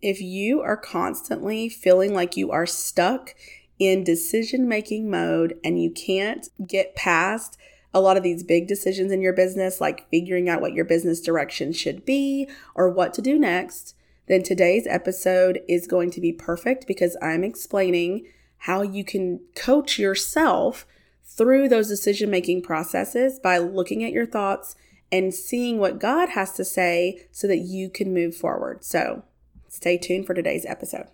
[0.00, 3.34] If you are constantly feeling like you are stuck
[3.78, 7.56] in decision making mode and you can't get past
[7.94, 11.20] a lot of these big decisions in your business, like figuring out what your business
[11.20, 13.94] direction should be or what to do next,
[14.26, 18.26] then today's episode is going to be perfect because I'm explaining
[18.58, 20.86] how you can coach yourself
[21.24, 24.74] through those decision making processes by looking at your thoughts
[25.10, 28.84] and seeing what God has to say so that you can move forward.
[28.84, 29.22] So
[29.68, 31.06] stay tuned for today's episode.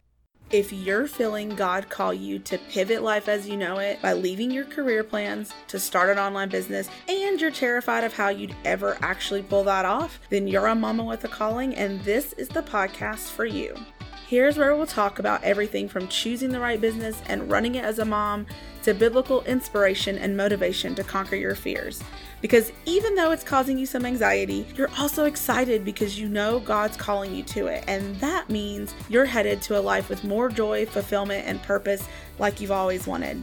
[0.50, 4.50] If you're feeling God call you to pivot life as you know it by leaving
[4.50, 8.96] your career plans to start an online business and you're terrified of how you'd ever
[9.00, 12.62] actually pull that off, then you're a mama with a calling and this is the
[12.62, 13.74] podcast for you.
[14.26, 17.98] Here's where we'll talk about everything from choosing the right business and running it as
[17.98, 18.46] a mom
[18.82, 22.02] to biblical inspiration and motivation to conquer your fears.
[22.40, 26.96] Because even though it's causing you some anxiety, you're also excited because you know God's
[26.96, 27.84] calling you to it.
[27.86, 32.62] And that means you're headed to a life with more joy, fulfillment, and purpose like
[32.62, 33.42] you've always wanted.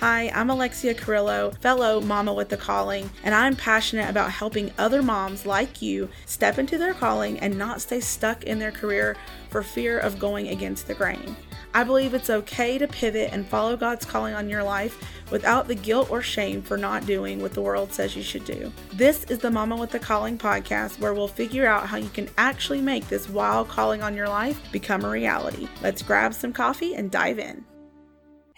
[0.00, 5.02] Hi, I'm Alexia Carrillo, fellow Mama with the Calling, and I'm passionate about helping other
[5.02, 9.16] moms like you step into their calling and not stay stuck in their career
[9.48, 11.34] for fear of going against the grain.
[11.72, 15.74] I believe it's okay to pivot and follow God's calling on your life without the
[15.74, 18.70] guilt or shame for not doing what the world says you should do.
[18.92, 22.28] This is the Mama with the Calling podcast where we'll figure out how you can
[22.36, 25.68] actually make this wild calling on your life become a reality.
[25.82, 27.64] Let's grab some coffee and dive in.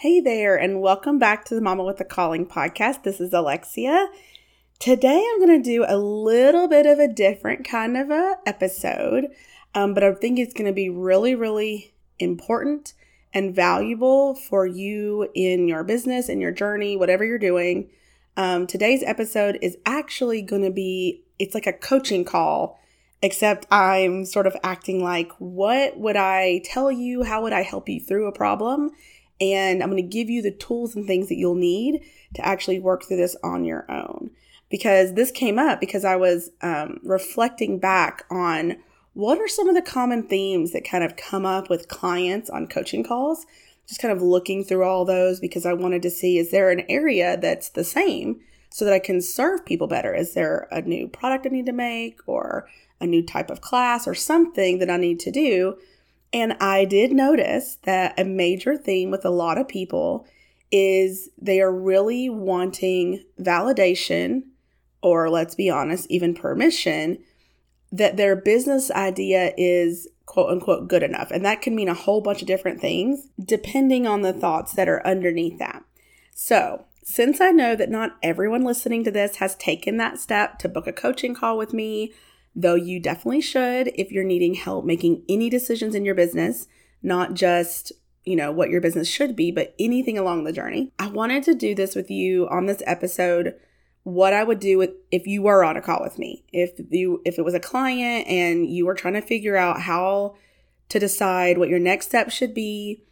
[0.02, 3.02] Hey there, and welcome back to the Mama with a Calling podcast.
[3.02, 4.06] This is Alexia.
[4.78, 9.26] Today I'm going to do a little bit of a different kind of a episode,
[9.74, 12.92] um, but I think it's going to be really, really important
[13.34, 17.90] and valuable for you in your business, in your journey, whatever you're doing.
[18.36, 22.78] Um, today's episode is actually going to be, it's like a coaching call,
[23.20, 27.24] except I'm sort of acting like, what would I tell you?
[27.24, 28.92] How would I help you through a problem?
[29.40, 32.02] And I'm going to give you the tools and things that you'll need
[32.34, 34.30] to actually work through this on your own.
[34.70, 38.76] Because this came up because I was um, reflecting back on
[39.14, 42.68] what are some of the common themes that kind of come up with clients on
[42.68, 43.46] coaching calls?
[43.88, 46.84] Just kind of looking through all those because I wanted to see is there an
[46.88, 48.40] area that's the same
[48.70, 50.14] so that I can serve people better?
[50.14, 52.68] Is there a new product I need to make or
[53.00, 55.78] a new type of class or something that I need to do?
[56.32, 60.26] And I did notice that a major theme with a lot of people
[60.70, 64.42] is they are really wanting validation
[65.02, 67.18] or let's be honest, even permission
[67.90, 71.30] that their business idea is quote unquote good enough.
[71.30, 74.88] And that can mean a whole bunch of different things depending on the thoughts that
[74.88, 75.84] are underneath that.
[76.34, 80.68] So, since I know that not everyone listening to this has taken that step to
[80.68, 82.12] book a coaching call with me,
[82.60, 86.66] though you definitely should if you're needing help making any decisions in your business,
[87.02, 87.92] not just
[88.24, 90.92] you know what your business should be, but anything along the journey.
[90.98, 93.54] I wanted to do this with you on this episode
[94.02, 96.44] what I would do with if you were on a call with me.
[96.52, 100.34] If you if it was a client and you were trying to figure out how
[100.88, 103.04] to decide what your next step should be,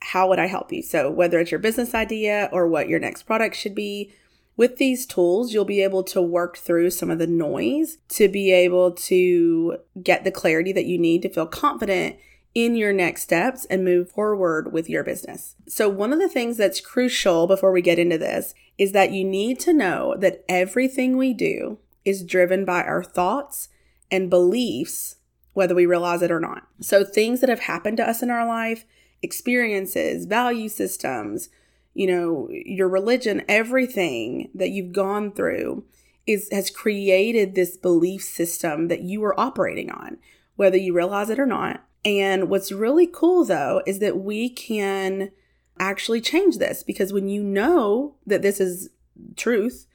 [0.00, 0.82] how would I help you?
[0.82, 4.12] So whether it's your business idea or what your next product should be,
[4.56, 8.52] with these tools, you'll be able to work through some of the noise to be
[8.52, 12.16] able to get the clarity that you need to feel confident
[12.54, 15.56] in your next steps and move forward with your business.
[15.66, 19.24] So, one of the things that's crucial before we get into this is that you
[19.24, 23.68] need to know that everything we do is driven by our thoughts
[24.10, 25.16] and beliefs,
[25.52, 26.68] whether we realize it or not.
[26.80, 28.84] So, things that have happened to us in our life,
[29.20, 31.48] experiences, value systems,
[31.94, 35.84] you know, your religion, everything that you've gone through
[36.26, 40.18] is has created this belief system that you are operating on,
[40.56, 41.84] whether you realize it or not.
[42.04, 45.30] And what's really cool though is that we can
[45.78, 48.90] actually change this because when you know that this is
[49.36, 49.86] truth,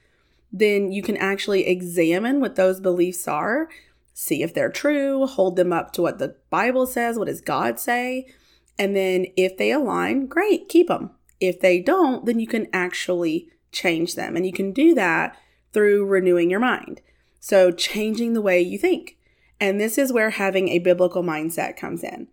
[0.51, 3.69] then you can actually examine what those beliefs are,
[4.13, 7.79] see if they're true, hold them up to what the Bible says, what does God
[7.79, 8.27] say,
[8.77, 11.11] and then if they align, great, keep them.
[11.39, 14.35] If they don't, then you can actually change them.
[14.35, 15.37] And you can do that
[15.73, 17.01] through renewing your mind.
[17.39, 19.17] So, changing the way you think.
[19.59, 22.27] And this is where having a biblical mindset comes in.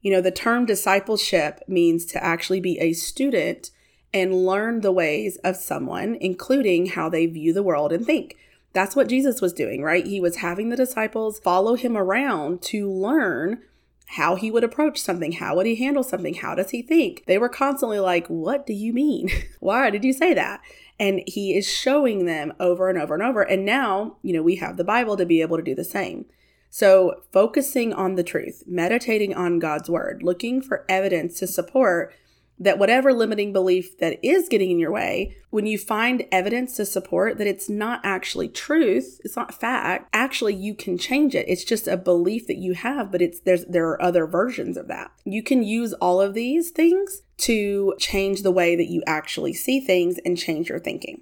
[0.00, 3.70] You know, the term discipleship means to actually be a student
[4.14, 8.36] and learn the ways of someone, including how they view the world and think.
[8.72, 10.06] That's what Jesus was doing, right?
[10.06, 13.62] He was having the disciples follow him around to learn
[14.06, 17.24] how he would approach something, how would he handle something, how does he think.
[17.26, 19.30] They were constantly like, What do you mean?
[19.60, 20.60] Why did you say that?
[20.98, 23.42] And he is showing them over and over and over.
[23.42, 26.24] And now, you know, we have the Bible to be able to do the same.
[26.70, 32.12] So, focusing on the truth, meditating on God's word, looking for evidence to support
[32.58, 36.86] that whatever limiting belief that is getting in your way, when you find evidence to
[36.86, 41.48] support that it's not actually truth, it's not fact, actually you can change it.
[41.48, 44.88] It's just a belief that you have, but it's there's there are other versions of
[44.88, 45.10] that.
[45.24, 49.80] You can use all of these things to change the way that you actually see
[49.80, 51.20] things and change your thinking.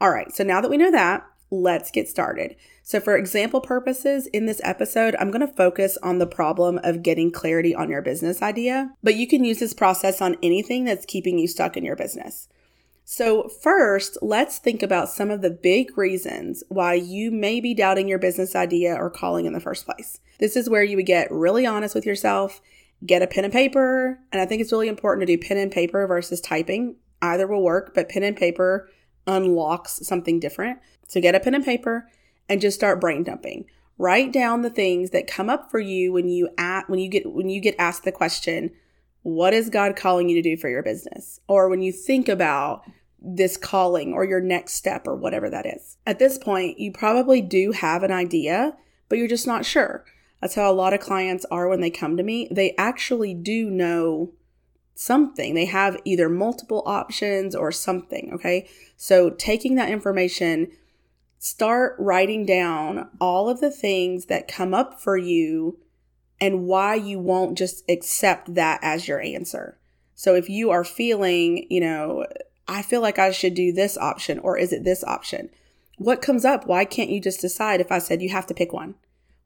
[0.00, 2.56] All right, so now that we know that, let's get started.
[2.82, 7.02] So, for example purposes, in this episode, I'm going to focus on the problem of
[7.02, 11.06] getting clarity on your business idea, but you can use this process on anything that's
[11.06, 12.48] keeping you stuck in your business.
[13.04, 18.08] So, first, let's think about some of the big reasons why you may be doubting
[18.08, 20.18] your business idea or calling in the first place.
[20.40, 22.60] This is where you would get really honest with yourself,
[23.04, 25.70] get a pen and paper, and I think it's really important to do pen and
[25.70, 26.96] paper versus typing.
[27.22, 28.90] Either will work, but pen and paper
[29.26, 30.78] unlocks something different.
[31.08, 32.08] So, get a pen and paper
[32.48, 33.66] and just start brain dumping.
[33.98, 37.32] Write down the things that come up for you when you at when you get
[37.32, 38.70] when you get asked the question,
[39.22, 41.40] what is God calling you to do for your business?
[41.48, 42.84] Or when you think about
[43.20, 45.96] this calling or your next step or whatever that is.
[46.06, 48.76] At this point, you probably do have an idea,
[49.08, 50.04] but you're just not sure.
[50.40, 52.48] That's how a lot of clients are when they come to me.
[52.50, 54.32] They actually do know
[54.96, 55.54] something.
[55.54, 58.68] They have either multiple options or something, okay?
[58.96, 60.68] So taking that information
[61.38, 65.78] start writing down all of the things that come up for you
[66.40, 69.78] and why you won't just accept that as your answer.
[70.14, 72.26] So if you are feeling, you know,
[72.66, 75.50] I feel like I should do this option or is it this option?
[75.98, 76.66] What comes up?
[76.66, 78.94] Why can't you just decide if I said you have to pick one?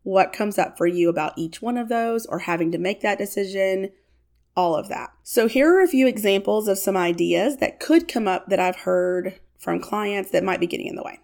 [0.03, 3.19] What comes up for you about each one of those or having to make that
[3.19, 3.91] decision?
[4.60, 5.10] All of that.
[5.22, 8.76] So here are a few examples of some ideas that could come up that I've
[8.76, 11.20] heard from clients that might be getting in the way.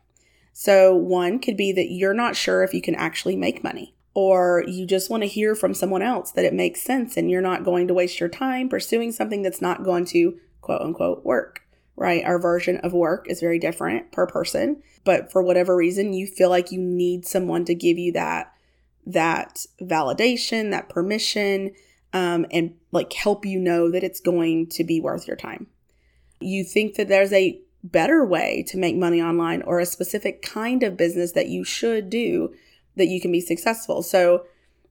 [0.55, 4.65] So, one could be that you're not sure if you can actually make money, or
[4.67, 7.63] you just want to hear from someone else that it makes sense and you're not
[7.63, 11.61] going to waste your time pursuing something that's not going to quote unquote work,
[11.95, 12.25] right?
[12.25, 16.49] Our version of work is very different per person, but for whatever reason, you feel
[16.49, 18.51] like you need someone to give you that
[19.05, 21.73] that validation, that permission,
[22.17, 25.67] um, and like help you know that it's going to be worth your time.
[26.41, 30.83] You think that there's a better way to make money online or a specific kind
[30.83, 32.55] of business that you should do
[32.97, 34.03] that you can be successful.
[34.03, 34.47] So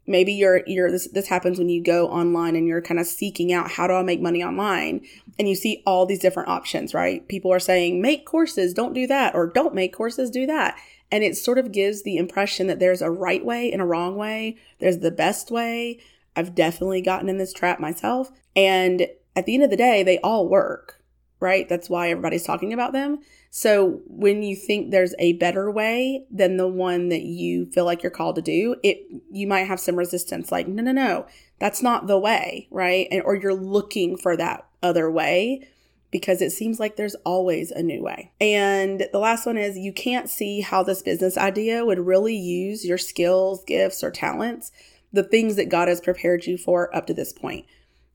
[0.05, 3.51] maybe you're you're this this happens when you go online and you're kind of seeking
[3.51, 5.01] out how do I make money online
[5.39, 7.27] and you see all these different options, right?
[7.27, 10.77] People are saying make courses, don't do that or don't make courses, do that.
[11.11, 14.15] And it sort of gives the impression that there's a right way and a wrong
[14.15, 14.57] way.
[14.77, 15.99] There's the best way.
[16.35, 18.31] I've definitely gotten in this trap myself.
[18.55, 21.03] And at the end of the day, they all work
[21.39, 21.67] right?
[21.67, 23.19] That's why everybody's talking about them.
[23.51, 28.03] So when you think there's a better way than the one that you feel like
[28.03, 31.25] you're called to do, it you might have some resistance like, no, no, no,
[31.59, 33.07] that's not the way, right?
[33.11, 35.67] And or you're looking for that other way
[36.11, 38.31] because it seems like there's always a new way.
[38.39, 42.85] And the last one is you can't see how this business idea would really use
[42.85, 44.71] your skills, gifts, or talents,
[45.15, 47.65] the things that God has prepared you for up to this point.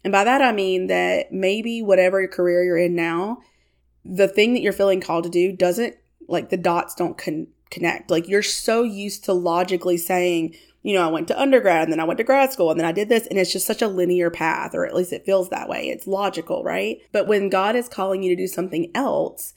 [0.05, 3.38] And by that, I mean that maybe whatever career you're in now,
[4.05, 5.97] the thing that you're feeling called to do doesn't
[6.29, 8.11] like the dots don't con- connect.
[8.11, 12.00] Like you're so used to logically saying, you know, I went to undergrad and then
[12.00, 13.26] I went to grad school and then I did this.
[13.26, 15.88] And it's just such a linear path, or at least it feels that way.
[15.88, 16.99] It's logical, right?
[17.12, 19.54] But when God is calling you to do something else,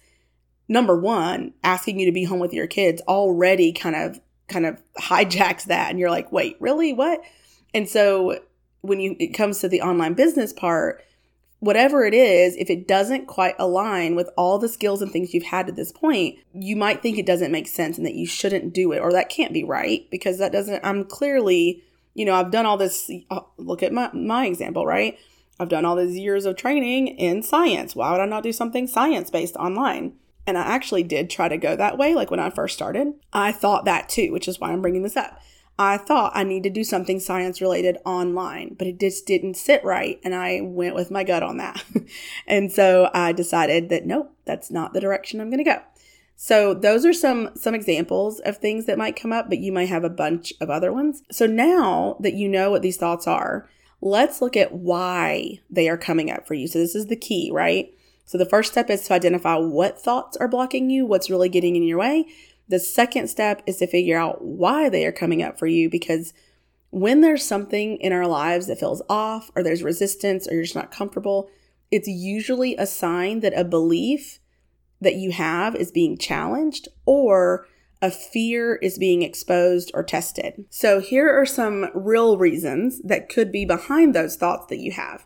[0.69, 4.81] number one, asking you to be home with your kids already kind of kind of
[4.97, 7.21] hijacks that and you're like wait really what
[7.73, 8.39] and so
[8.83, 11.03] when you it comes to the online business part,
[11.59, 15.43] whatever it is, if it doesn't quite align with all the skills and things you've
[15.43, 18.73] had to this point, you might think it doesn't make sense and that you shouldn't
[18.73, 21.81] do it or that can't be right because that doesn't I'm clearly,
[22.13, 25.17] you know, I've done all this uh, look at my my example, right?
[25.59, 27.95] I've done all these years of training in science.
[27.95, 30.13] Why would I not do something science based online?
[30.45, 33.13] And I actually did try to go that way like when I first started.
[33.31, 35.39] I thought that too, which is why I'm bringing this up.
[35.79, 39.83] I thought I need to do something science related online, but it just didn't sit
[39.83, 40.19] right.
[40.23, 41.83] And I went with my gut on that.
[42.47, 45.81] and so I decided that nope, that's not the direction I'm going to go.
[46.35, 49.89] So those are some some examples of things that might come up, but you might
[49.89, 51.23] have a bunch of other ones.
[51.31, 53.69] So now that you know what these thoughts are,
[54.01, 56.67] let's look at why they are coming up for you.
[56.67, 57.93] So this is the key, right?
[58.25, 61.75] So the first step is to identify what thoughts are blocking you, what's really getting
[61.75, 62.25] in your way.
[62.67, 66.33] The second step is to figure out why they are coming up for you because
[66.89, 70.75] when there's something in our lives that feels off or there's resistance or you're just
[70.75, 71.49] not comfortable,
[71.91, 74.39] it's usually a sign that a belief
[75.01, 77.67] that you have is being challenged or
[78.01, 80.65] a fear is being exposed or tested.
[80.69, 85.25] So, here are some real reasons that could be behind those thoughts that you have.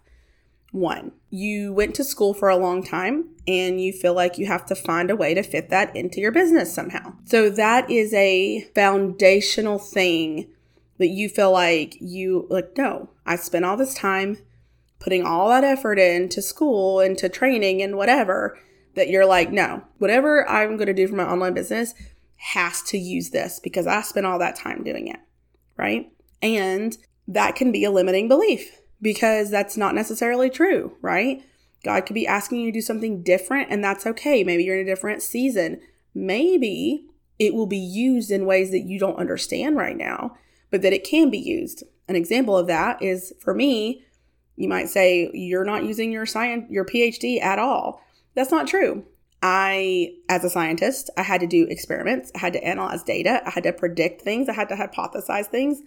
[0.78, 4.66] One, you went to school for a long time and you feel like you have
[4.68, 7.14] to find a way to fit that into your business somehow.
[7.26, 10.48] So, that is a foundational thing
[11.00, 14.38] that you feel like you, like, no, I spent all this time
[15.00, 18.58] putting all that effort into school, into training, and whatever,
[18.96, 21.94] that you're like, no, whatever I'm going to do for my online business
[22.38, 25.20] has to use this because I spent all that time doing it.
[25.76, 26.12] Right.
[26.42, 30.98] And that can be a limiting belief because that's not necessarily true.
[31.02, 31.44] Right.
[31.84, 34.44] God could be asking you to do something different, and that's okay.
[34.44, 35.80] Maybe you're in a different season.
[36.14, 37.06] Maybe
[37.40, 40.36] it will be used in ways that you don't understand right now,
[40.72, 41.84] but that it can be used.
[42.08, 44.04] An example of that is for me,
[44.56, 48.02] you might say you're not using your science your PhD at all.
[48.34, 49.06] That's not true.
[49.42, 53.52] I as a scientist, I had to do experiments, I had to analyze data, I
[53.52, 55.82] had to predict things, I had to hypothesize things.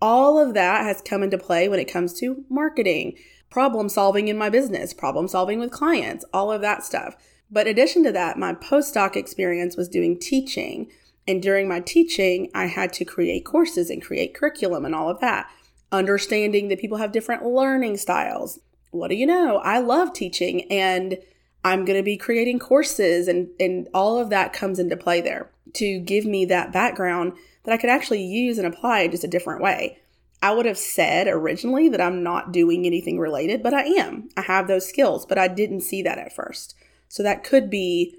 [0.00, 3.16] All of that has come into play when it comes to marketing,
[3.50, 7.16] problem solving in my business, problem solving with clients, all of that stuff.
[7.50, 10.90] But in addition to that, my postdoc experience was doing teaching.
[11.26, 15.20] And during my teaching, I had to create courses and create curriculum and all of
[15.20, 15.48] that
[15.90, 18.60] understanding that people have different learning styles.
[18.90, 19.58] What do you know?
[19.58, 21.18] I love teaching and
[21.64, 25.50] I'm going to be creating courses and and all of that comes into play there
[25.74, 27.34] to give me that background
[27.64, 29.98] that I could actually use and apply just a different way.
[30.42, 34.28] I would have said originally that I'm not doing anything related, but I am.
[34.36, 36.76] I have those skills, but I didn't see that at first.
[37.08, 38.16] So that could be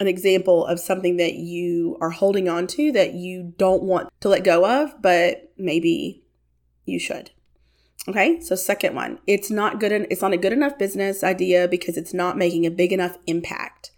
[0.00, 4.28] an example of something that you are holding on to that you don't want to
[4.28, 6.22] let go of, but maybe
[6.86, 7.30] you should.
[8.08, 9.92] Okay, so second one, it's not good.
[9.92, 13.90] it's not a good enough business idea because it's not making a big enough impact.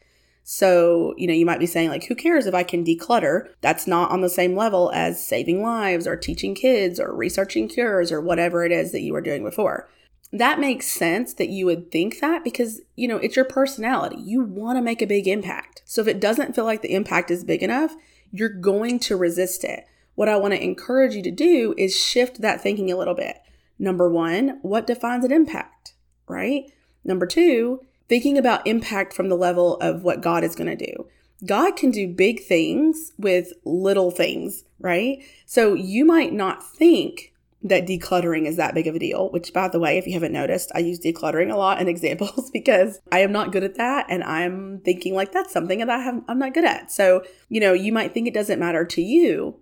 [0.45, 3.49] So, you know, you might be saying, like, who cares if I can declutter?
[3.61, 8.11] That's not on the same level as saving lives or teaching kids or researching cures
[8.11, 9.89] or whatever it is that you were doing before.
[10.33, 14.17] That makes sense that you would think that because, you know, it's your personality.
[14.19, 15.83] You want to make a big impact.
[15.85, 17.95] So if it doesn't feel like the impact is big enough,
[18.31, 19.85] you're going to resist it
[20.15, 23.39] what I want to encourage you to do is shift that thinking a little bit.
[23.79, 25.95] Number one, what defines an impact,
[26.29, 26.71] right?
[27.05, 27.81] Number two,
[28.13, 31.09] thinking about impact from the level of what God is going to do.
[31.47, 35.25] God can do big things with little things, right?
[35.47, 39.67] So you might not think that decluttering is that big of a deal, which by
[39.69, 43.21] the way, if you haven't noticed, I use decluttering a lot in examples because I
[43.21, 46.39] am not good at that and I'm thinking like that's something that I have I'm
[46.39, 46.93] not good at.
[46.93, 49.59] So, you know, you might think it doesn't matter to you,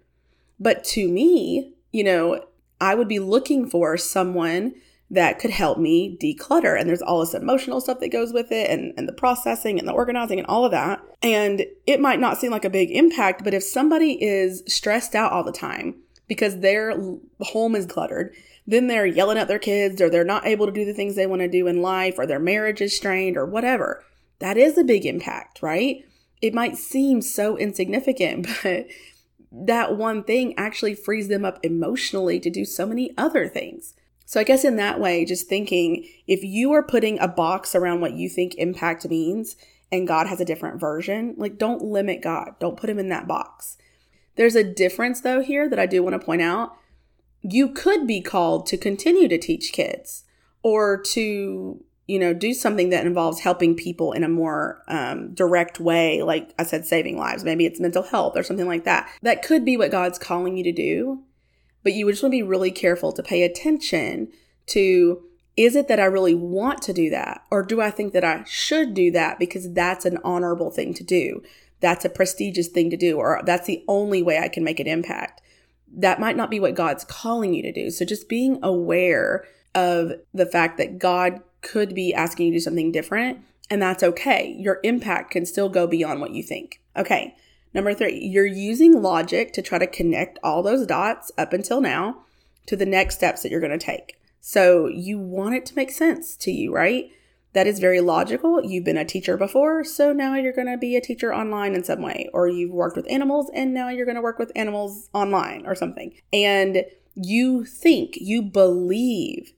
[0.58, 2.44] but to me, you know,
[2.80, 4.74] I would be looking for someone
[5.10, 6.78] that could help me declutter.
[6.78, 9.88] And there's all this emotional stuff that goes with it and, and the processing and
[9.88, 11.02] the organizing and all of that.
[11.20, 15.32] And it might not seem like a big impact, but if somebody is stressed out
[15.32, 15.96] all the time
[16.28, 16.94] because their
[17.40, 18.34] home is cluttered,
[18.66, 21.26] then they're yelling at their kids or they're not able to do the things they
[21.26, 24.04] want to do in life or their marriage is strained or whatever.
[24.38, 26.04] That is a big impact, right?
[26.40, 28.86] It might seem so insignificant, but
[29.50, 33.94] that one thing actually frees them up emotionally to do so many other things.
[34.30, 38.00] So, I guess in that way, just thinking if you are putting a box around
[38.00, 39.56] what you think impact means
[39.90, 43.26] and God has a different version, like don't limit God, don't put him in that
[43.26, 43.76] box.
[44.36, 46.76] There's a difference though here that I do want to point out.
[47.42, 50.22] You could be called to continue to teach kids
[50.62, 55.80] or to you know, do something that involves helping people in a more um, direct
[55.80, 57.42] way, like I said, saving lives.
[57.42, 59.08] Maybe it's mental health or something like that.
[59.22, 61.22] That could be what God's calling you to do,
[61.82, 64.28] but you would just want to be really careful to pay attention
[64.66, 65.22] to
[65.56, 67.44] is it that I really want to do that?
[67.50, 71.04] Or do I think that I should do that because that's an honorable thing to
[71.04, 71.42] do?
[71.80, 74.86] That's a prestigious thing to do, or that's the only way I can make an
[74.86, 75.42] impact.
[75.92, 77.90] That might not be what God's calling you to do.
[77.90, 79.44] So just being aware
[79.74, 84.02] of the fact that God could be asking you to do something different, and that's
[84.02, 84.54] okay.
[84.58, 86.80] Your impact can still go beyond what you think.
[86.96, 87.34] Okay,
[87.74, 92.22] number three, you're using logic to try to connect all those dots up until now
[92.66, 94.20] to the next steps that you're going to take.
[94.40, 97.10] So you want it to make sense to you, right?
[97.52, 98.64] That is very logical.
[98.64, 101.82] You've been a teacher before, so now you're going to be a teacher online in
[101.82, 105.10] some way, or you've worked with animals and now you're going to work with animals
[105.12, 106.14] online or something.
[106.32, 106.84] And
[107.16, 109.52] you think, you believe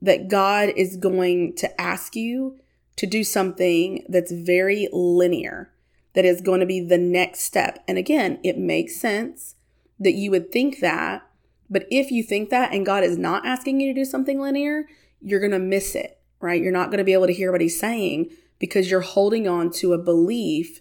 [0.00, 2.58] that God is going to ask you
[2.96, 5.70] to do something that's very linear,
[6.14, 7.82] that is going to be the next step.
[7.86, 9.56] And again, it makes sense
[9.98, 11.22] that you would think that.
[11.68, 14.86] But if you think that and God is not asking you to do something linear,
[15.20, 16.60] you're going to miss it, right?
[16.60, 19.70] You're not going to be able to hear what He's saying because you're holding on
[19.72, 20.80] to a belief.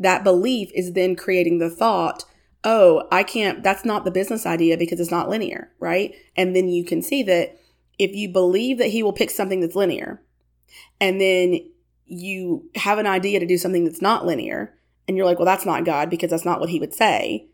[0.00, 2.24] That belief is then creating the thought
[2.64, 6.14] oh, I can't, that's not the business idea because it's not linear, right?
[6.36, 7.56] And then you can see that
[7.98, 10.22] if you believe that he will pick something that's linear
[11.00, 11.60] and then
[12.08, 14.74] you have an idea to do something that's not linear
[15.06, 17.46] and you're like, well, that's not God because that's not what he would say.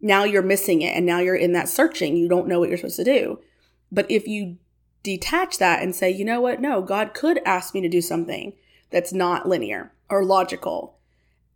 [0.00, 2.16] Now you're missing it and now you're in that searching.
[2.16, 3.40] You don't know what you're supposed to do.
[3.90, 4.58] But if you
[5.02, 6.60] detach that and say, you know what?
[6.60, 8.52] No, God could ask me to do something
[8.90, 10.98] that's not linear or logical.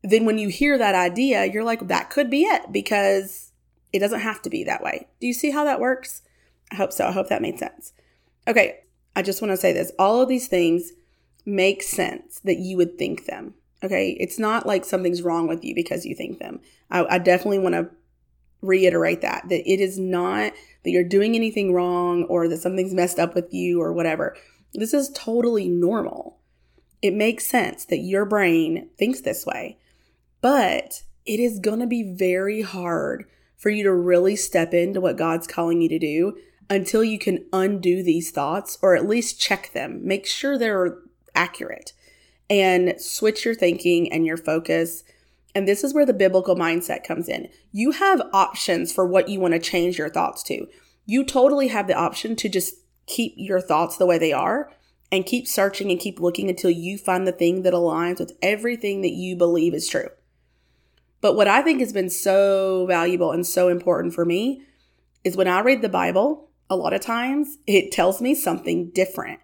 [0.02, 3.52] Then when you hear that idea, you're like, that could be it because
[3.92, 5.08] it doesn't have to be that way.
[5.20, 6.22] Do you see how that works?
[6.70, 7.06] I hope so.
[7.06, 7.92] I hope that made sense.
[8.46, 8.80] Okay.
[9.14, 10.92] I just want to say this all of these things
[11.46, 13.54] make sense that you would think them.
[13.82, 14.16] Okay.
[14.20, 16.60] It's not like something's wrong with you because you think them.
[16.90, 17.88] I, I definitely want to
[18.62, 23.18] reiterate that, that it is not that you're doing anything wrong or that something's messed
[23.18, 24.36] up with you or whatever.
[24.74, 26.38] This is totally normal.
[27.02, 29.78] It makes sense that your brain thinks this way,
[30.40, 33.26] but it is going to be very hard
[33.56, 36.36] for you to really step into what God's calling you to do
[36.68, 40.06] until you can undo these thoughts or at least check them.
[40.06, 40.98] Make sure they're
[41.37, 41.93] accurate
[42.50, 45.05] and switch your thinking and your focus.
[45.55, 47.49] And this is where the biblical mindset comes in.
[47.73, 50.66] You have options for what you want to change your thoughts to.
[51.05, 52.75] You totally have the option to just
[53.07, 54.71] keep your thoughts the way they are
[55.12, 59.02] and keep searching and keep looking until you find the thing that aligns with everything
[59.02, 60.09] that you believe is true.
[61.21, 64.62] But what I think has been so valuable and so important for me
[65.25, 69.40] is when I read the Bible, a lot of times it tells me something different,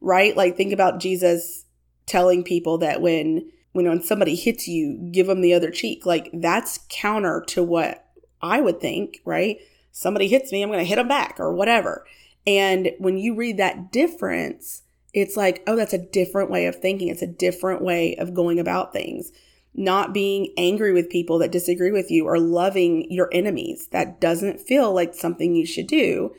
[0.00, 0.36] right?
[0.36, 1.64] Like think about Jesus
[2.06, 6.06] telling people that when when somebody hits you, give them the other cheek.
[6.06, 8.06] Like that's counter to what
[8.40, 9.58] I would think, right?
[9.92, 12.06] Somebody hits me, I'm going to hit them back or whatever.
[12.46, 17.08] And when you read that difference, it's like, oh, that's a different way of thinking.
[17.08, 19.32] It's a different way of going about things.
[19.74, 23.88] Not being angry with people that disagree with you or loving your enemies.
[23.88, 26.34] That doesn't feel like something you should do.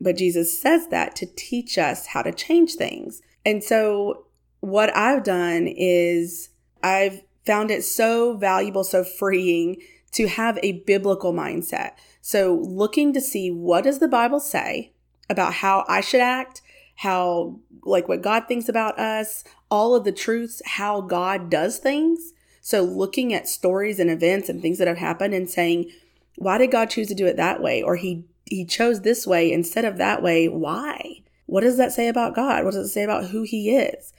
[0.00, 3.20] But Jesus says that to teach us how to change things.
[3.44, 4.26] And so,
[4.60, 6.50] what I've done is
[6.82, 9.76] I've found it so valuable, so freeing
[10.12, 11.92] to have a biblical mindset.
[12.20, 14.92] So, looking to see what does the Bible say
[15.28, 16.62] about how I should act,
[16.96, 22.32] how like what God thinks about us, all of the truths, how God does things.
[22.60, 25.90] So, looking at stories and events and things that have happened and saying,
[26.38, 27.82] why did God choose to do it that way?
[27.82, 30.48] Or he he chose this way instead of that way.
[30.48, 31.22] Why?
[31.46, 32.64] What does that say about God?
[32.64, 34.12] What does it say about who he is?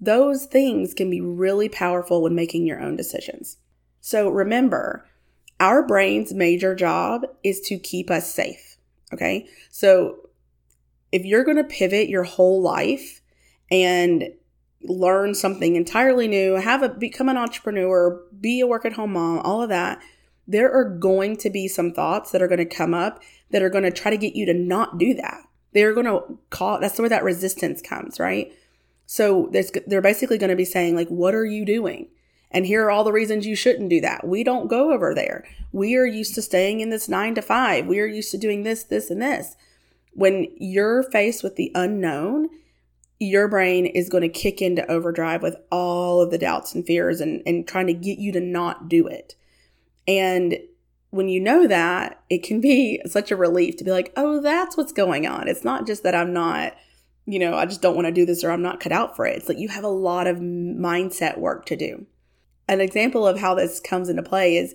[0.00, 3.58] Those things can be really powerful when making your own decisions.
[4.00, 5.06] So remember,
[5.58, 8.78] our brain's major job is to keep us safe.
[9.12, 9.46] Okay.
[9.70, 10.30] So
[11.12, 13.20] if you're going to pivot your whole life
[13.70, 14.30] and
[14.82, 19.40] learn something entirely new, have a become an entrepreneur, be a work at home mom,
[19.40, 20.00] all of that,
[20.46, 23.20] there are going to be some thoughts that are going to come up
[23.50, 25.42] that are going to try to get you to not do that.
[25.72, 28.52] They're going to call that's where that resistance comes, right?
[29.06, 32.08] So this they're basically going to be saying like what are you doing?
[32.50, 34.26] And here are all the reasons you shouldn't do that.
[34.26, 35.44] We don't go over there.
[35.72, 37.86] We are used to staying in this 9 to 5.
[37.86, 39.56] We are used to doing this, this and this.
[40.14, 42.48] When you're faced with the unknown,
[43.20, 47.20] your brain is going to kick into overdrive with all of the doubts and fears
[47.20, 49.36] and, and trying to get you to not do it.
[50.08, 50.58] And
[51.10, 54.76] when you know that, it can be such a relief to be like, oh, that's
[54.76, 55.48] what's going on.
[55.48, 56.74] It's not just that I'm not,
[57.26, 59.26] you know, I just don't want to do this or I'm not cut out for
[59.26, 59.36] it.
[59.36, 62.06] It's like you have a lot of mindset work to do.
[62.68, 64.74] An example of how this comes into play is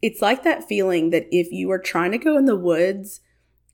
[0.00, 3.20] it's like that feeling that if you are trying to go in the woods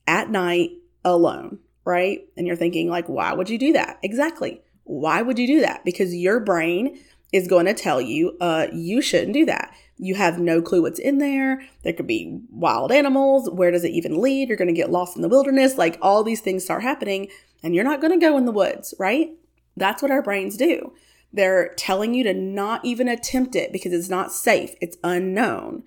[0.06, 0.70] at night
[1.04, 2.20] alone, right?
[2.36, 3.98] And you're thinking, like, why would you do that?
[4.02, 4.60] Exactly.
[4.84, 5.84] Why would you do that?
[5.84, 6.98] Because your brain
[7.32, 9.72] is going to tell you, uh, you shouldn't do that.
[10.02, 11.62] You have no clue what's in there.
[11.82, 13.50] There could be wild animals.
[13.50, 14.48] Where does it even lead?
[14.48, 15.76] You're going to get lost in the wilderness.
[15.76, 17.28] Like all these things start happening,
[17.62, 19.30] and you're not going to go in the woods, right?
[19.76, 20.94] That's what our brains do.
[21.32, 25.84] They're telling you to not even attempt it because it's not safe, it's unknown.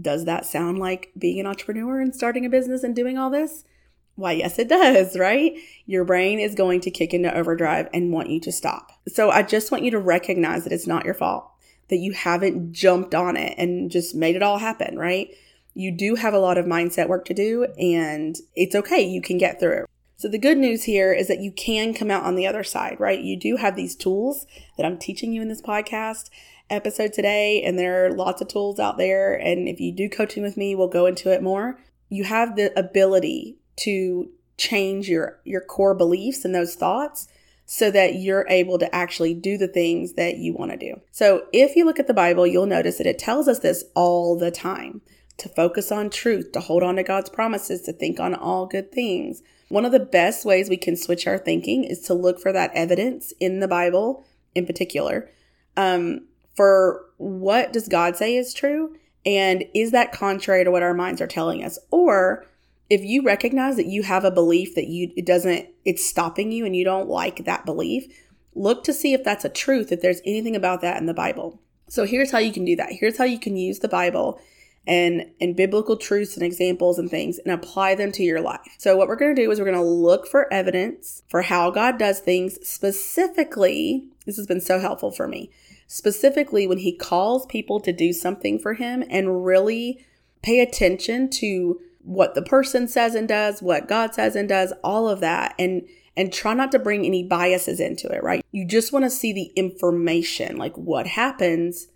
[0.00, 3.64] Does that sound like being an entrepreneur and starting a business and doing all this?
[4.14, 5.54] Why, yes, it does, right?
[5.86, 8.92] Your brain is going to kick into overdrive and want you to stop.
[9.08, 11.49] So I just want you to recognize that it's not your fault,
[11.90, 15.28] that you haven't jumped on it and just made it all happen, right?
[15.74, 19.00] You do have a lot of mindset work to do, and it's okay.
[19.00, 19.86] You can get through it.
[20.16, 22.98] So the good news here is that you can come out on the other side,
[23.00, 23.20] right?
[23.20, 26.28] You do have these tools that I'm teaching you in this podcast
[26.68, 29.34] episode today, and there are lots of tools out there.
[29.34, 31.80] And if you do coaching with me, we'll go into it more.
[32.08, 37.28] You have the ability to change your your core beliefs and those thoughts
[37.72, 41.00] so that you're able to actually do the things that you want to do.
[41.12, 44.36] So, if you look at the Bible, you'll notice that it tells us this all
[44.36, 45.02] the time.
[45.36, 48.92] to focus on truth, to hold on to God's promises, to think on all good
[48.92, 49.42] things.
[49.68, 52.72] One of the best ways we can switch our thinking is to look for that
[52.74, 55.30] evidence in the Bible, in particular,
[55.78, 60.92] um, for what does God say is true, and is that contrary to what our
[60.92, 62.44] minds are telling us, or
[62.90, 66.66] if you recognize that you have a belief that you it doesn't it's stopping you
[66.66, 68.06] and you don't like that belief
[68.54, 71.60] look to see if that's a truth if there's anything about that in the bible.
[71.88, 72.92] So here's how you can do that.
[72.92, 74.40] Here's how you can use the bible
[74.86, 78.76] and and biblical truths and examples and things and apply them to your life.
[78.78, 81.70] So what we're going to do is we're going to look for evidence for how
[81.70, 85.50] god does things specifically this has been so helpful for me
[85.86, 90.04] specifically when he calls people to do something for him and really
[90.42, 95.08] pay attention to what the person says and does, what God says and does, all
[95.08, 95.54] of that.
[95.58, 95.86] And
[96.16, 98.44] and try not to bring any biases into it, right?
[98.50, 101.86] You just want to see the information, like what happens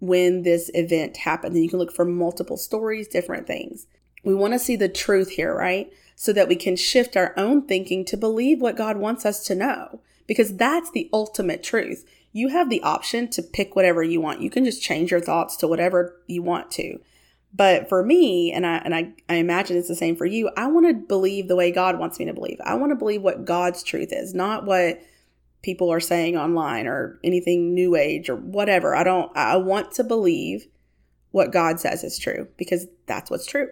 [0.00, 1.54] when this event happens.
[1.54, 3.86] And you can look for multiple stories, different things.
[4.22, 5.90] We want to see the truth here, right?
[6.16, 9.54] So that we can shift our own thinking to believe what God wants us to
[9.54, 12.04] know, because that's the ultimate truth.
[12.32, 14.42] You have the option to pick whatever you want.
[14.42, 16.98] You can just change your thoughts to whatever you want to.
[17.56, 20.66] But for me, and I and I, I imagine it's the same for you, I
[20.66, 22.60] want to believe the way God wants me to believe.
[22.64, 25.00] I want to believe what God's truth is, not what
[25.62, 28.94] people are saying online or anything new age or whatever.
[28.94, 30.66] I don't I want to believe
[31.30, 33.68] what God says is true because that's what's true.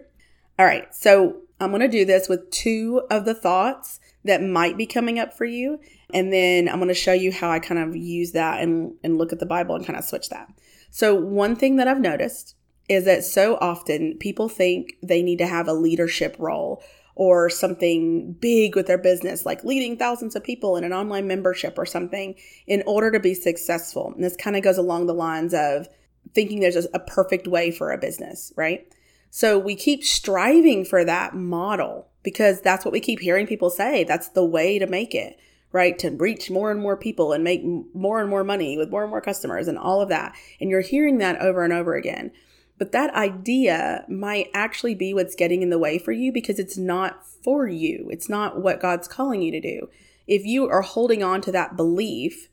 [0.57, 0.93] All right.
[0.93, 5.17] So, I'm going to do this with two of the thoughts that might be coming
[5.17, 5.79] up for you
[6.13, 9.17] and then I'm going to show you how I kind of use that and and
[9.17, 10.47] look at the Bible and kind of switch that.
[10.91, 12.55] So, one thing that I've noticed
[12.89, 16.83] is that so often people think they need to have a leadership role
[17.15, 21.77] or something big with their business, like leading thousands of people in an online membership
[21.77, 24.11] or something, in order to be successful.
[24.15, 25.87] And this kind of goes along the lines of
[26.33, 28.87] thinking there's a perfect way for a business, right?
[29.29, 34.03] So we keep striving for that model because that's what we keep hearing people say.
[34.03, 35.37] That's the way to make it,
[35.71, 35.97] right?
[35.99, 39.09] To reach more and more people and make more and more money with more and
[39.09, 40.35] more customers and all of that.
[40.59, 42.31] And you're hearing that over and over again.
[42.77, 46.77] But that idea might actually be what's getting in the way for you because it's
[46.77, 48.07] not for you.
[48.11, 49.89] It's not what God's calling you to do.
[50.27, 52.49] If you are holding on to that belief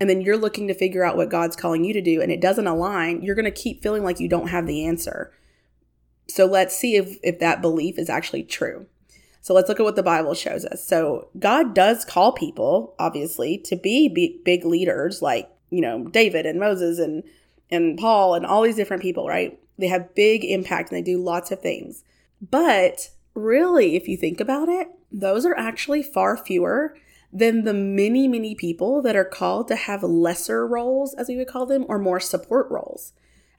[0.00, 2.40] and then you're looking to figure out what God's calling you to do and it
[2.40, 5.32] doesn't align, you're going to keep feeling like you don't have the answer.
[6.28, 8.86] So let's see if, if that belief is actually true.
[9.40, 10.86] So let's look at what the Bible shows us.
[10.86, 16.60] So God does call people, obviously, to be big, leaders like, you know, David and
[16.60, 17.22] Moses and
[17.70, 19.58] and Paul and all these different people, right?
[19.78, 22.04] They have big impact and they do lots of things.
[22.40, 26.96] But really, if you think about it, those are actually far fewer
[27.32, 31.48] than the many, many people that are called to have lesser roles, as we would
[31.48, 33.12] call them, or more support roles.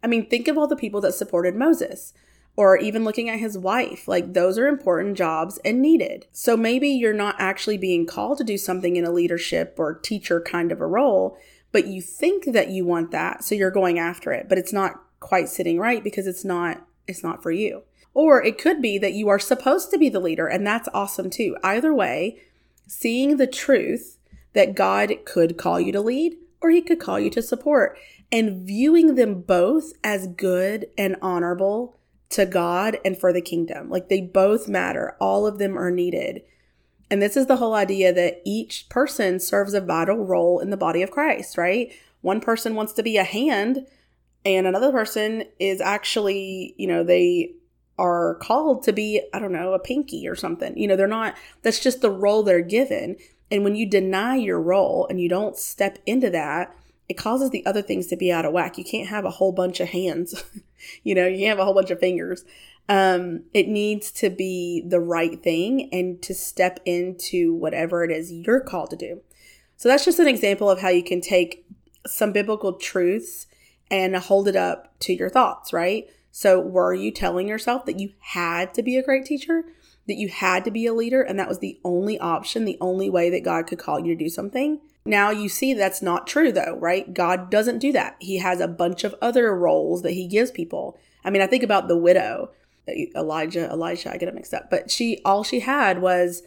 [0.03, 2.13] I mean, think of all the people that supported Moses,
[2.55, 4.07] or even looking at his wife.
[4.07, 6.25] Like, those are important jobs and needed.
[6.31, 10.41] So maybe you're not actually being called to do something in a leadership or teacher
[10.41, 11.37] kind of a role,
[11.71, 15.01] but you think that you want that so you're going after it but it's not
[15.19, 17.83] quite sitting right because it's not it's not for you.
[18.13, 21.29] Or it could be that you are supposed to be the leader and that's awesome
[21.29, 21.57] too.
[21.63, 22.41] Either way
[22.87, 24.17] seeing the truth
[24.53, 27.97] that god could call you to lead or he could call you to support
[28.31, 31.97] and viewing them both as good and honorable
[32.29, 33.89] to god and for the kingdom.
[33.89, 35.15] Like they both matter.
[35.19, 36.43] All of them are needed
[37.11, 40.77] and this is the whole idea that each person serves a vital role in the
[40.77, 41.91] body of Christ, right?
[42.21, 43.87] One person wants to be a hand,
[44.45, 47.53] and another person is actually, you know, they
[47.97, 50.77] are called to be, I don't know, a pinky or something.
[50.77, 53.17] You know, they're not, that's just the role they're given.
[53.51, 56.75] And when you deny your role and you don't step into that,
[57.09, 58.77] it causes the other things to be out of whack.
[58.77, 60.43] You can't have a whole bunch of hands.
[61.03, 62.45] you know, you can't have a whole bunch of fingers.
[62.89, 68.31] Um, it needs to be the right thing and to step into whatever it is
[68.31, 69.21] you're called to do.
[69.77, 71.65] So that's just an example of how you can take
[72.05, 73.45] some biblical truths
[73.91, 76.09] and hold it up to your thoughts, right?
[76.31, 79.63] So, were you telling yourself that you had to be a great teacher,
[80.07, 83.09] that you had to be a leader, and that was the only option, the only
[83.09, 84.79] way that God could call you to do something?
[85.05, 87.13] Now you see that's not true, though, right?
[87.13, 88.15] God doesn't do that.
[88.19, 90.99] He has a bunch of other roles that He gives people.
[91.23, 92.51] I mean, I think about the widow.
[93.15, 94.69] Elijah, Elisha, I get it mixed up.
[94.69, 96.43] But she all she had was,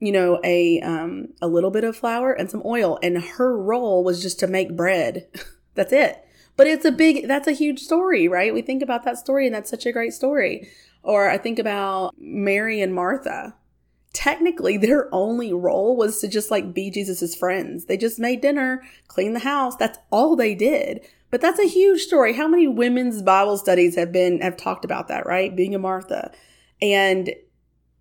[0.00, 4.04] you know, a um a little bit of flour and some oil, and her role
[4.04, 5.26] was just to make bread.
[5.74, 6.24] that's it.
[6.56, 8.54] But it's a big that's a huge story, right?
[8.54, 10.68] We think about that story and that's such a great story.
[11.02, 13.54] Or I think about Mary and Martha.
[14.12, 17.86] Technically, their only role was to just like be Jesus's friends.
[17.86, 19.74] They just made dinner, clean the house.
[19.76, 21.00] That's all they did.
[21.34, 22.34] But that's a huge story.
[22.34, 25.56] How many women's Bible studies have been have talked about that, right?
[25.56, 26.30] Being a Martha.
[26.80, 27.34] And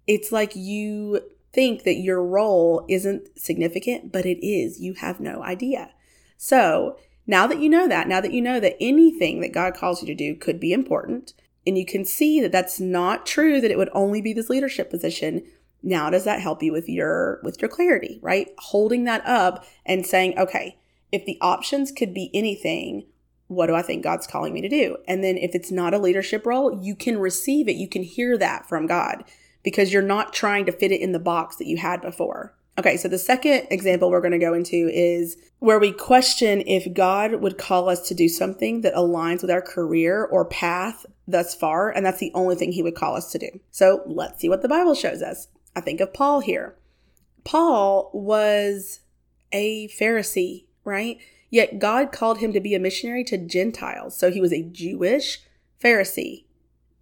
[0.05, 1.19] it's like you
[1.51, 4.79] think that your role isn't significant, but it is.
[4.79, 5.89] You have no idea.
[6.37, 10.03] So, now that you know that, now that you know that anything that God calls
[10.03, 11.33] you to do could be important,
[11.65, 14.91] and you can see that that's not true that it would only be this leadership
[14.91, 15.41] position,
[15.81, 18.49] now does that help you with your with your clarity, right?
[18.59, 20.77] Holding that up and saying, "Okay,
[21.11, 23.07] if the options could be anything,
[23.47, 25.99] what do I think God's calling me to do?" And then if it's not a
[25.99, 27.75] leadership role, you can receive it.
[27.75, 29.23] You can hear that from God
[29.63, 32.55] because you're not trying to fit it in the box that you had before.
[32.77, 36.91] Okay, so the second example we're going to go into is where we question if
[36.91, 41.53] God would call us to do something that aligns with our career or path thus
[41.53, 43.59] far, and that's the only thing he would call us to do.
[43.69, 45.49] So let's see what the Bible shows us.
[45.75, 46.75] I think of Paul here.
[47.43, 49.01] Paul was
[49.51, 51.19] a Pharisee, right?
[51.53, 54.17] Yet God called him to be a missionary to Gentiles.
[54.17, 55.39] So he was a Jewish
[55.79, 56.45] Pharisee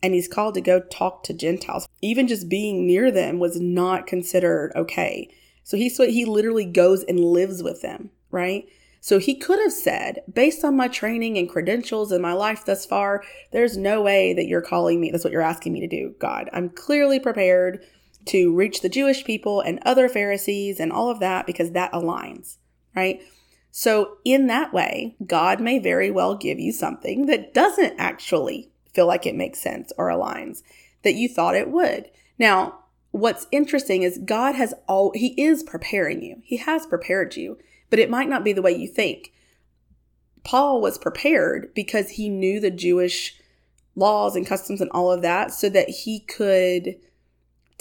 [0.04, 1.88] and he's called to go talk to Gentiles.
[2.02, 5.34] Even just being near them was not considered okay.
[5.64, 8.66] So he so he literally goes and lives with them, right?
[9.00, 12.86] So he could have said, based on my training and credentials and my life thus
[12.86, 15.12] far, there's no way that you're calling me.
[15.12, 16.50] That's what you're asking me to do, God.
[16.52, 17.86] I'm clearly prepared
[18.26, 22.58] to reach the Jewish people and other Pharisees and all of that because that aligns,
[22.94, 23.22] right?
[23.72, 29.08] So, in that way, God may very well give you something that doesn't actually feel
[29.08, 30.62] like it makes sense or aligns
[31.04, 32.10] that you thought it would.
[32.38, 32.80] Now,
[33.12, 36.42] what's interesting is God has all, He is preparing you.
[36.44, 37.58] He has prepared you,
[37.90, 39.32] but it might not be the way you think.
[40.44, 43.38] Paul was prepared because he knew the Jewish
[43.96, 46.96] laws and customs and all of that so that he could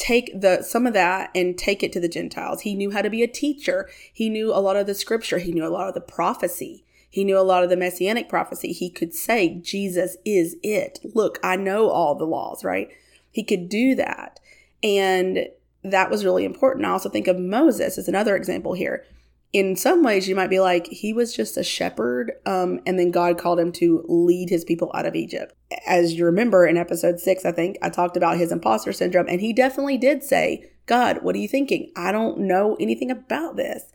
[0.00, 2.62] take the some of that and take it to the Gentiles.
[2.62, 3.88] He knew how to be a teacher.
[4.12, 5.38] He knew a lot of the scripture.
[5.38, 6.84] He knew a lot of the prophecy.
[7.08, 8.72] He knew a lot of the messianic prophecy.
[8.72, 11.00] He could say, Jesus is it.
[11.14, 12.88] Look, I know all the laws, right?
[13.30, 14.40] He could do that.
[14.82, 15.48] And
[15.82, 16.86] that was really important.
[16.86, 19.04] I also think of Moses as another example here.
[19.52, 23.10] In some ways, you might be like, he was just a shepherd, um, and then
[23.10, 25.54] God called him to lead his people out of Egypt.
[25.86, 29.40] As you remember in episode six, I think I talked about his imposter syndrome, and
[29.40, 31.90] he definitely did say, God, what are you thinking?
[31.96, 33.92] I don't know anything about this.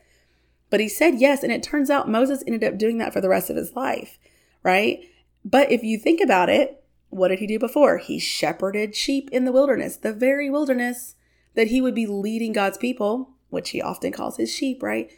[0.70, 3.30] But he said yes, and it turns out Moses ended up doing that for the
[3.30, 4.20] rest of his life,
[4.62, 5.00] right?
[5.46, 8.00] But if you think about it, what did he do before?
[8.00, 11.16] He shepherded sheep in the wilderness, the very wilderness
[11.54, 15.10] that he would be leading God's people, which he often calls his sheep, right?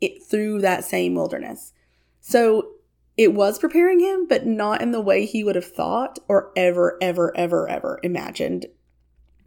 [0.00, 1.72] It through that same wilderness.
[2.20, 2.72] So
[3.16, 6.98] it was preparing him, but not in the way he would have thought or ever,
[7.00, 8.66] ever, ever, ever imagined.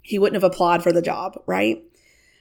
[0.02, 1.84] He wouldn't have applied for the job, right?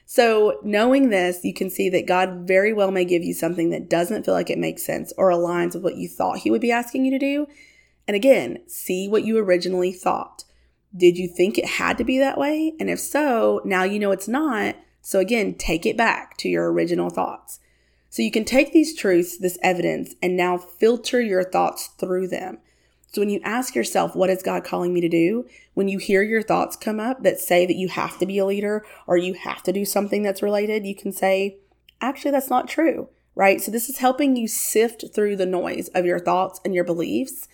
[0.05, 3.91] So, knowing this, you can see that God very well may give you something that
[3.91, 6.71] doesn't feel like it makes sense or aligns with what you thought He would be
[6.71, 7.45] asking you to do.
[8.07, 10.45] And again, see what you originally thought.
[10.97, 12.73] Did you think it had to be that way?
[12.79, 14.77] And if so, now you know it's not.
[15.03, 17.59] So again, take it back to your original thoughts.
[18.09, 22.57] So you can take these truths, this evidence, and now filter your thoughts through them.
[23.11, 25.47] So when you ask yourself, what is God calling me to do?
[25.73, 28.45] When you hear your thoughts come up that say that you have to be a
[28.45, 31.57] leader or you have to do something that's related, you can say,
[32.01, 33.61] actually, that's not true, right?
[33.61, 37.47] So this is helping you sift through the noise of your thoughts and your beliefs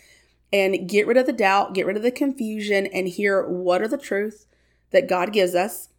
[0.51, 3.87] and get rid of the doubt, get rid of the confusion, and hear what are
[3.87, 4.47] the truths
[4.91, 5.89] that God gives us.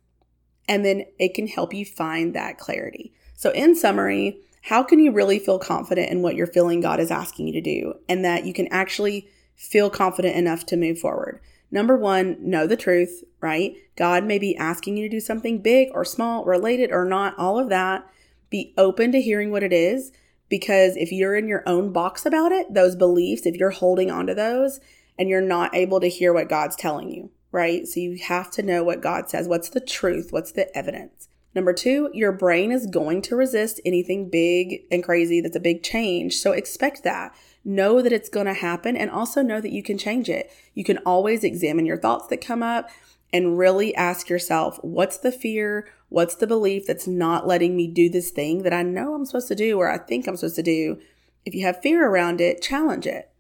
[0.69, 3.13] And then it can help you find that clarity.
[3.35, 7.13] So, in summary, how can you really feel confident in what you're feeling God is
[7.13, 11.41] asking you to do and that you can actually feel confident enough to move forward?
[11.71, 13.77] Number one, know the truth, right?
[13.95, 17.61] God may be asking you to do something big or small, related or not, all
[17.61, 18.11] of that.
[18.51, 20.11] Be open to hearing what it is
[20.49, 24.27] because if you're in your own box about it, those beliefs, if you're holding on
[24.27, 24.81] to those
[25.17, 27.87] and you're not able to hear what God's telling you, right?
[27.87, 29.47] So you have to know what God says.
[29.47, 30.33] What's the truth?
[30.33, 31.29] What's the evidence?
[31.57, 35.83] Number two, your brain is going to resist anything big and crazy that's a big
[35.83, 36.37] change.
[36.37, 37.35] So expect that.
[37.65, 40.53] Know that it's going to happen and also know that you can change it.
[40.75, 42.91] You can always examine your thoughts that come up
[43.33, 45.89] and really ask yourself, what's the fear?
[46.11, 49.49] What's the belief that's not letting me do this thing that I know I'm supposed
[49.49, 50.99] to do or I think I'm supposed to do?
[51.47, 53.31] If you have fear around it, challenge it.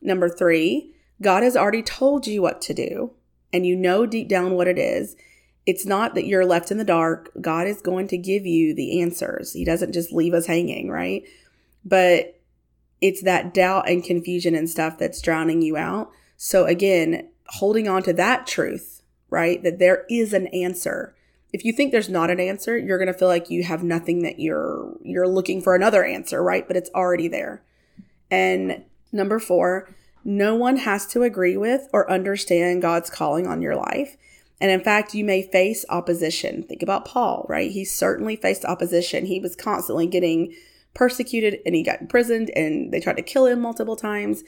[0.00, 3.10] Number three, God has already told you what to do
[3.52, 5.16] and you know deep down what it is.
[5.68, 7.30] It's not that you're left in the dark.
[7.40, 9.52] God is going to give you the answers.
[9.52, 11.22] He doesn't just leave us hanging, right?
[11.84, 12.40] But
[13.00, 16.10] it's that doubt and confusion and stuff that's drowning you out.
[16.36, 19.62] So again, holding on to that truth, right?
[19.62, 21.14] That there is an answer
[21.50, 24.20] if you think there's not an answer, you're going to feel like you have nothing
[24.20, 26.68] that you're you're looking for another answer, right?
[26.68, 27.62] But it's already there.
[28.30, 29.88] And Number four,
[30.24, 34.16] no one has to agree with or understand God's calling on your life.
[34.60, 36.64] And in fact, you may face opposition.
[36.64, 37.70] Think about Paul, right?
[37.70, 39.26] He certainly faced opposition.
[39.26, 40.54] He was constantly getting
[40.94, 44.42] persecuted and he got imprisoned and they tried to kill him multiple times.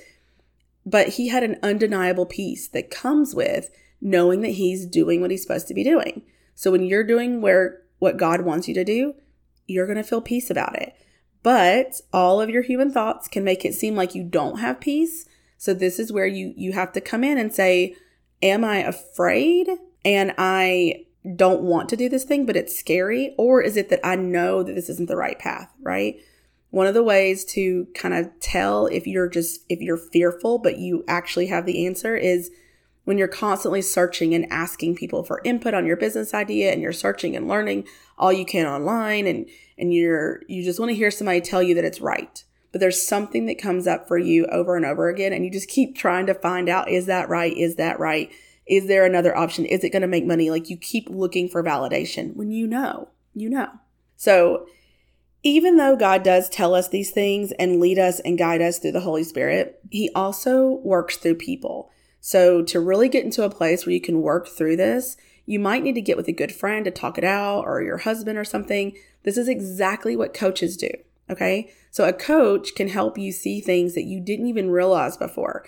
[0.84, 3.70] But he had an undeniable peace that comes with
[4.00, 6.22] knowing that he's doing what he's supposed to be doing.
[6.54, 9.14] So when you're doing where what God wants you to do,
[9.66, 10.94] you're going to feel peace about it.
[11.42, 15.26] But all of your human thoughts can make it seem like you don't have peace.
[15.56, 17.94] So this is where you you have to come in and say,
[18.42, 19.68] am I afraid
[20.04, 23.34] and I don't want to do this thing, but it's scary?
[23.36, 26.16] Or is it that I know that this isn't the right path, right?
[26.70, 30.78] One of the ways to kind of tell if you're just, if you're fearful, but
[30.78, 32.50] you actually have the answer is
[33.04, 36.92] when you're constantly searching and asking people for input on your business idea and you're
[36.92, 37.86] searching and learning
[38.16, 41.74] all you can online and, and you're, you just want to hear somebody tell you
[41.74, 42.44] that it's right.
[42.72, 45.68] But there's something that comes up for you over and over again and you just
[45.68, 47.56] keep trying to find out, is that right?
[47.56, 48.30] Is that right?
[48.70, 49.64] Is there another option?
[49.64, 50.48] Is it going to make money?
[50.48, 53.68] Like you keep looking for validation when you know, you know.
[54.16, 54.66] So
[55.42, 58.92] even though God does tell us these things and lead us and guide us through
[58.92, 61.90] the Holy Spirit, He also works through people.
[62.20, 65.82] So to really get into a place where you can work through this, you might
[65.82, 68.44] need to get with a good friend to talk it out or your husband or
[68.44, 68.96] something.
[69.24, 70.90] This is exactly what coaches do.
[71.28, 71.72] Okay.
[71.90, 75.64] So a coach can help you see things that you didn't even realize before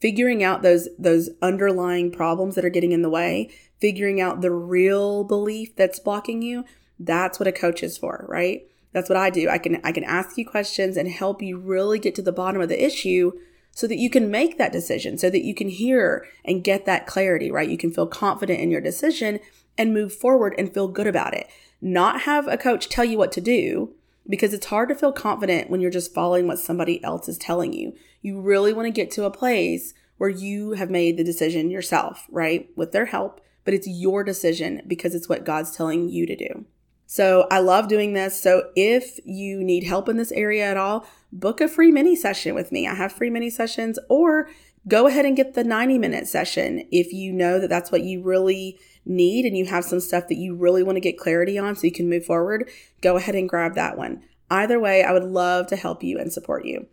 [0.00, 4.52] figuring out those those underlying problems that are getting in the way, figuring out the
[4.52, 6.64] real belief that's blocking you,
[6.98, 8.66] that's what a coach is for, right?
[8.92, 9.48] That's what I do.
[9.48, 12.60] I can I can ask you questions and help you really get to the bottom
[12.60, 13.32] of the issue
[13.72, 17.06] so that you can make that decision, so that you can hear and get that
[17.06, 17.68] clarity, right?
[17.68, 19.40] You can feel confident in your decision
[19.76, 21.48] and move forward and feel good about it.
[21.80, 23.92] Not have a coach tell you what to do
[24.28, 27.72] because it's hard to feel confident when you're just following what somebody else is telling
[27.72, 27.94] you.
[28.24, 32.26] You really want to get to a place where you have made the decision yourself,
[32.30, 32.70] right?
[32.74, 36.64] With their help, but it's your decision because it's what God's telling you to do.
[37.04, 38.40] So I love doing this.
[38.40, 42.54] So if you need help in this area at all, book a free mini session
[42.54, 42.88] with me.
[42.88, 44.48] I have free mini sessions or
[44.88, 48.22] go ahead and get the 90 minute session if you know that that's what you
[48.22, 51.76] really need and you have some stuff that you really want to get clarity on
[51.76, 52.70] so you can move forward.
[53.02, 54.22] Go ahead and grab that one.
[54.50, 56.86] Either way, I would love to help you and support you.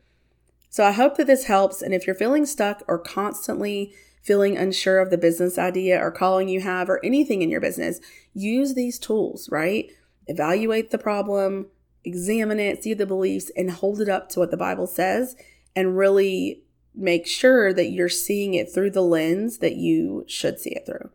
[0.72, 1.82] So I hope that this helps.
[1.82, 6.48] And if you're feeling stuck or constantly feeling unsure of the business idea or calling
[6.48, 8.00] you have or anything in your business,
[8.34, 9.92] use these tools, right?
[10.28, 11.68] Evaluate the problem,
[12.06, 15.36] examine it, see the beliefs, and hold it up to what the Bible says
[15.76, 16.64] and really
[16.96, 21.10] make sure that you're seeing it through the lens that you should see it through.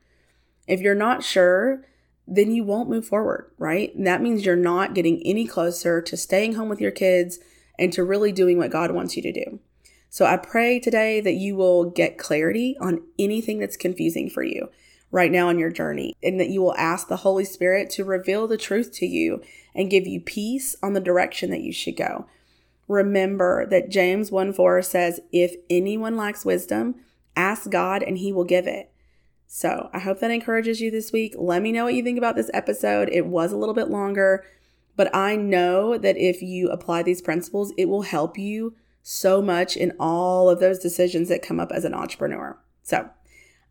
[0.66, 1.82] If you're not sure,
[2.26, 3.94] then you won't move forward, right?
[3.94, 7.38] And that means you're not getting any closer to staying home with your kids
[7.78, 9.60] and to really doing what God wants you to do.
[10.08, 14.70] So I pray today that you will get clarity on anything that's confusing for you
[15.10, 18.46] right now in your journey and that you will ask the Holy Spirit to reveal
[18.46, 19.42] the truth to you
[19.74, 22.26] and give you peace on the direction that you should go.
[22.88, 26.96] Remember that James 1 4 says, If anyone lacks wisdom,
[27.34, 28.90] ask God and he will give it.
[29.46, 31.34] So I hope that encourages you this week.
[31.36, 33.08] Let me know what you think about this episode.
[33.12, 34.44] It was a little bit longer,
[34.96, 39.76] but I know that if you apply these principles, it will help you so much
[39.76, 42.58] in all of those decisions that come up as an entrepreneur.
[42.82, 43.08] So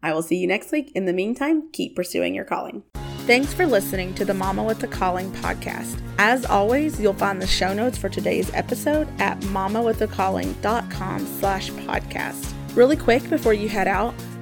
[0.01, 0.91] I will see you next week.
[0.95, 2.83] In the meantime, keep pursuing your calling.
[3.25, 5.99] Thanks for listening to the Mama with a Calling podcast.
[6.19, 12.53] As always, you'll find the show notes for today's episode at mamawithacalling.com slash podcast.
[12.75, 14.13] Really quick before you head out,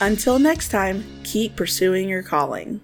[0.00, 2.80] Until next time, keep pursuing your calling.